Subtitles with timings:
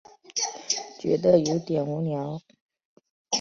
[0.97, 2.41] 觉得有点无聊